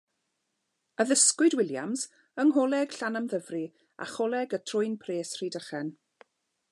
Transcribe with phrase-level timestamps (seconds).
[1.03, 2.05] Addysgwyd Williams
[2.43, 3.61] yng Ngholeg Llanymddyfri
[4.07, 5.95] a Choleg y Trwyn Pres, Rhydychen.